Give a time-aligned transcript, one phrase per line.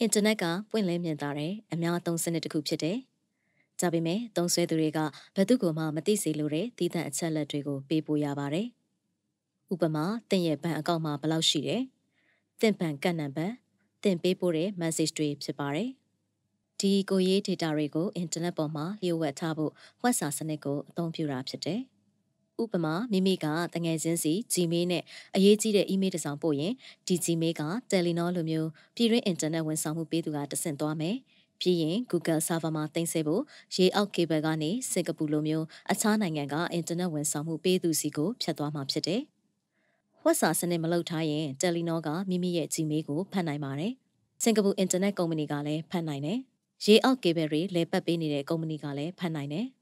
[0.00, 2.98] အင်တာနက်ကပွင့်လင်းမြင်သာတဲ့အများသုံးစနစ်တစ်ခုဖြစ်တယ်။
[3.80, 4.98] ဒါပေမဲ့သုံးစွဲသူတွေက
[5.34, 8.66] ဘယ်သူမှမသိစေလိုတဲ့တည်တဲ့အချက်လက်တွေကိုပေးပို့ရပါတယ်။
[9.72, 11.82] ဥပမာတင့်ရဲ့ဘဏ်အကောင့်မှာဘယ်လောက်ရှိတယ်။
[12.60, 13.54] တင့်ဘဏ်ကတ်နံပါတ်
[14.04, 15.90] တင့်ပေးပို့တဲ့ message တွေဖြစ်ပါတယ်။
[16.80, 19.72] ဒီကိုရေး data တွေကိုအင်တာနက်ပေါ်မှာလျှို့ဝှက်ထားဖို့
[20.02, 21.82] web စာစနစ်ကိုအသုံးပြုတာဖြစ်တယ်။
[22.62, 25.02] ဥပမာမိမိကတငယ်ချင်းစီ Gmail နဲ့
[25.36, 26.72] အရေးကြီးတဲ့ email တစ်စောင်ပို့ရင်
[27.06, 31.16] ဒီ Gmail က Telenor လိုမျိုးပြည်တွင်း internet ဝန်ဆောင်မှုပေးသူကတဆင့်သွားမယ်။
[31.60, 33.42] ပြီးရင် Google server မှာတင်ဆက်ဖို့
[33.74, 39.20] ရေအောက် cable ကနေစင်ကာပူလိုမျိုးအခြားနိုင်ငံက internet ဝန်ဆောင်မှုပေးသူစီကိုဖြတ်သွားမှာဖြစ်တယ်။
[40.24, 43.92] ဝက်စာစနစ်မလုပ်ထားရင် Telenor ကမိမိရဲ့ Gmail ကိုဖတ်နိုင်ပါတယ်။
[44.42, 46.38] စင်ကာပူ internet ကုမ္ပဏီကလည်းဖတ်နိုင်တယ်။
[46.84, 49.66] ရေအောက် cable တွေလဲပတ်ပေးနေတဲ့ကုမ္ပဏီကလည်းဖတ်နိုင်တယ်။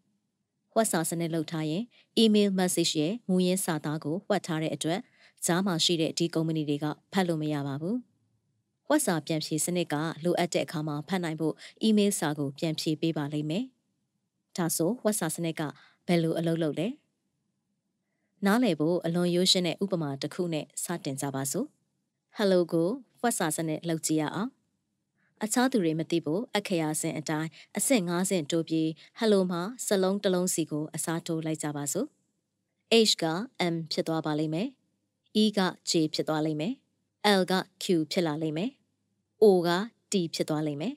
[0.77, 1.83] ဝက်စာစနစ်လုပ်ထားရင်
[2.23, 5.01] email message ရဲ့မူရင်းစာသားကိုဝှက်ထားတဲ့အတွက်
[5.47, 7.97] ဈာမှာရှိတဲ့ဒီကုမ္ပဏီတွေကဖတ်လို့မရပါဘူး။
[8.89, 9.95] ဝက်စာပြန်ဖြေစနစ်က
[10.25, 11.55] လိုအပ်တဲ့အခါမှာဖတ်နိုင်ဖို့
[11.87, 13.65] email စာကိုပြန်ဖြေပေးပါလိမ့်မယ်။
[14.57, 15.63] ဒါဆိုဝက်စာစနစ်က
[16.07, 16.89] ဘယ်လိုအလုပ်လုပ်လဲ။
[18.47, 21.67] နားလည်ဖို့အလွန်ရိုးရှင်းတဲ့ဥပမာတစ်ခုနဲ့စတင်ကြပါစို့။
[22.37, 22.89] Hello ကို
[23.23, 24.51] ဝက်စာစနစ်လုပ်ကြည့်ရအောင်
[25.45, 32.09] အခြားသူတွေမသိဖို့အခရာစင်အတိုင်းအဆင့်၅ဆင့်တိုးပြီးဟယ်လိုမှာစလုံးတစ်လုံးစီကိုအစားထိုးလိုက်ကြပါစို့
[33.09, 33.25] H က
[33.73, 34.69] M ဖြစ်သွားပါလိမ့်မယ်
[35.43, 36.75] E က J ဖြစ်သွားလိမ့်မယ်
[37.39, 38.71] L က Q ဖြစ်လာလိမ့်မယ်
[39.43, 39.69] O က
[40.11, 40.95] T ဖြစ်သွားလိမ့်မယ်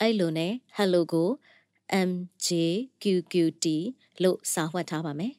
[0.00, 1.30] အဲ့လိုနဲ့ hello ကို
[2.08, 3.66] MJQQT
[4.22, 5.32] လို့စာဝတ်ထားပါမယ်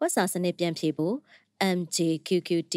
[0.00, 1.16] ဝက်စာစနစ်ပြန်ဖြေဖို့
[1.76, 2.76] MJQQT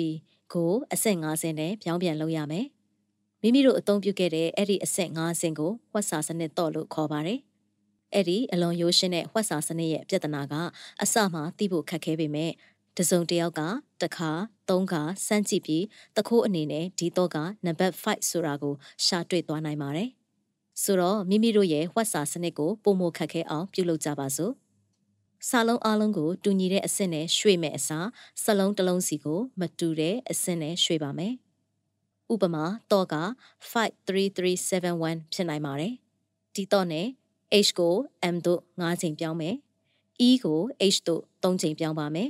[0.53, 2.65] ကိုအဆင့်၅ဆင့်နဲ့ပြောင်းပြန်လုပ်ရမယ်
[3.45, 7.39] မိမိတို့အသုံးပြုခဲ့တဲ့အဲ့ဒီအဆင့်၅ဆင့်ကိုဝက်စာစနစ်တော့လို့ခေါ်ပါတယ်။
[8.13, 10.53] အဲ့ဒီအလွန်ရိုးရှင်းတဲ့ဝက်စာစနစ်ရဲ့ပြဿနာက
[11.01, 12.51] အစမှသိဖို့ခက်ခဲပေမဲ့
[12.97, 13.61] တစုံတယောက်က
[14.01, 14.31] တခါ
[14.69, 15.83] သုံးခါစမ်းကြည့်ပြီး
[16.17, 18.73] တခိုးအနေနဲ့ဒီတော့ကနံပါတ်5ဆိုတာကို
[19.05, 20.09] ရှာတွေ့သွားနိုင်ပါတယ်။
[20.83, 24.53] ဆိုတော့မိမိတို့ရဲ့ဝက်စာစနစ်ကိုပုံမခက်ခဲအောင်ပြုလုပ်ကြပါစို့။
[25.49, 28.07] စာလုံးအလုံးကိုတူညီတဲ့အဆင့်နဲ့ရွှေ့မဲ့အစား
[28.43, 31.35] စလုံးတစ်လုံးစီကိုမတူတဲ့အဆင့်နဲ့ရွှေ့ပါမယ်။
[32.31, 33.15] ဥပမာတော့က
[33.71, 35.93] 53371ဖြစ်နိုင်ပါတယ်
[36.55, 37.07] ဒီတော့နဲ့
[37.65, 37.95] h ကို
[38.33, 39.55] m တို့5ချိန်ပြောင်းမယ်
[40.27, 40.61] e ကို
[40.93, 42.29] h တို့3ချိန်ပြောင်းပါမယ်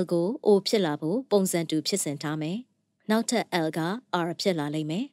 [0.00, 2.58] l ကို o ဖြစ်လာဖို့ပုံစံတူဖြစ်စဉ်ထားမယ်
[3.10, 3.80] နောက်ထပ် l က
[4.26, 5.06] r ဖြစ်လာလိမ့်မယ်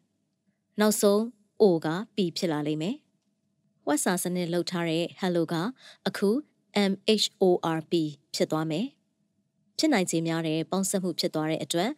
[0.80, 1.22] နောက်ဆုံး
[1.62, 2.96] o က p ဖြစ်လာလိမ့်မယ်
[3.88, 5.56] ဝက်စာစနစ်လောက်ထားတဲ့ hello က
[6.08, 6.30] အခု
[6.92, 7.94] MHORP
[8.36, 8.86] ဖြစ်သွားမယ်
[9.78, 11.92] ဖြစ်နိုင်ခြေများတဲ့ပေါင်းစပ်မှုဖြစ်သွားတဲ့အတွက်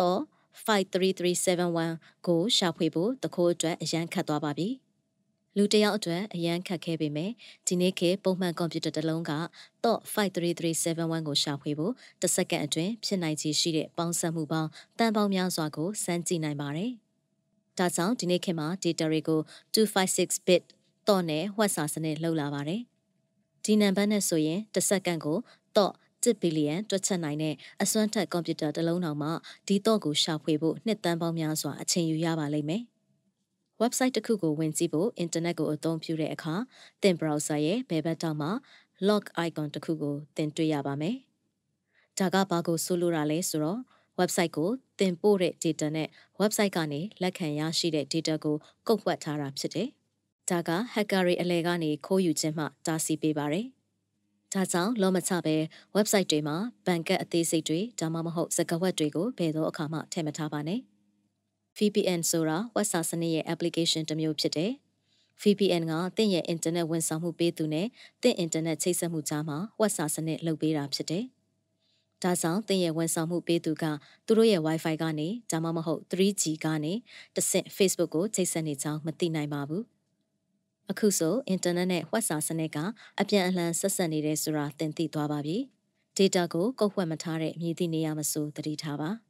[0.00, 0.20] တော့
[0.66, 4.68] 53371ကိုရှာဖွေဖို့တခိုးအတွက်အရန်ခတ်သွားပါပြီ။
[5.56, 7.30] လူတယောက်အတွက်အရန်ခတ်ခဲ့ပေမဲ့
[7.66, 9.32] ဒီနေ့ခေတ်ပုံမှန်ကွန်ပျူတာတစ်လုံးက
[9.84, 16.90] တော့53371ကိုရှာဖွေဖို့တစ်စက္ကန့်အတွင်းဖြစ်နိုင်ခြေရှိတဲ့ပေါင်းစပ်မှုပေါင်းတန်ပေါင်းများစွာကိုစမ်းကြည့်နိုင်ပါတယ်။
[17.78, 19.40] ဒါကြောင့်ဒီနေ့ခေတ်မှာ data တွေကို
[19.74, 20.62] 256 bit
[21.08, 22.80] တော့နဲ့ဝှက်စာစနစ်လောက်လာပါတယ်။
[23.64, 25.38] ဒီနံပါတ်နဲ့ဆိုရင်တစ်စက္ကန့်ကို
[25.76, 25.94] တော့
[26.24, 29.30] 1ဘီလီယံတွက်ချက်နိုင်တဲ့အစွမ်းထက်ကွန်ပျူတာတစ်လုံးတောင်မှ
[29.68, 32.82] ဒီတော့ကိုရှာဖွေဖို့နှစ်တန်းပေါင်းများစွာအချိန်ယူရပါလိမ့်မယ်။
[33.82, 36.54] website တစ်ခုကိုဝင်ကြည့်ဖို့ internet ကိုအသုံးပြုတဲ့အခါ
[37.02, 38.48] သင် browser ရဲ့ဘယ်ဘက်တောင်မှ
[39.08, 41.16] log icon တစ်ခုကိုသင်တွေ့ရပါမယ်။
[42.18, 43.80] ဒါကဘာကိုဆိုလိုတာလဲဆိုတော့
[44.20, 46.08] website ကိုသင်ပို့တဲ့ data နဲ့
[46.40, 49.88] website ကနေလက်ခံရရှိတဲ့ data ကိုကုတ်ဝှက်ထားတာဖြစ်တယ်။
[50.50, 53.66] ဒါက hacker တွေအလဲကနေခိုးယူခြင်းမှတားဆီးပေးပါတယ်။
[54.54, 55.56] ဒါကြောင့်လောမချပဲ
[55.96, 56.56] website တွေမှာ
[56.86, 60.80] ဘဏ်ကတ်အသေးစိတ်တွေဒါမှမဟုတ်စကားဝတ်တွေကိုဘယ်သောအခါမှထည့်မထားပါနဲ့
[61.78, 64.72] VPN ဆိုတာ web စာစနစ်ရဲ့ application တစ်မျိုးဖြစ်တယ်။
[65.42, 67.86] VPN ကသင်ရဲ့ internet ဝန်ဆောင်မှုပေးသူနဲ့
[68.22, 71.24] သင် internet ချိတ်ဆက်မှုကြားမှာ web စာစနစ်လုပ်ပေးတာဖြစ်တယ်။
[72.22, 73.84] ဒါကြောင့်သင်ရဲ့ဝန်ဆောင်မှုပေးသူက
[74.26, 76.92] သူတို့ရဲ့ Wi-Fi ကနေဒါမှမဟုတ် 3G ကနေ
[77.34, 79.84] တစ်ဆင့် Facebook ကိုချိတ်ဆက်နေကြောင်းမသိနိုင်ပါဘူး။
[80.90, 82.78] အခုဆိုအင်တာနက်နဲ့ဝက်စာစနစ်က
[83.20, 85.56] အပြန်အလှန်ဆက်ဆက်နေတယ်ဆိုတာသင်သိသွားပါပြီ။
[86.18, 89.10] data ကိုကုတ်ဝှက်မထားတဲ့မြည်သည့်နေရာမဆိုသတိထားပါ။